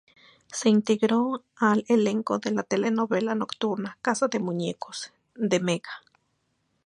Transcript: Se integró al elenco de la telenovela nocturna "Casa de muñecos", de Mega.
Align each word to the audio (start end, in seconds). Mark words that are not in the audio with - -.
Se 0.51 0.67
integró 0.67 1.43
al 1.57 1.85
elenco 1.87 2.39
de 2.39 2.49
la 2.49 2.63
telenovela 2.63 3.35
nocturna 3.35 3.99
"Casa 4.01 4.27
de 4.27 4.39
muñecos", 4.39 5.13
de 5.35 5.59
Mega. 5.59 5.91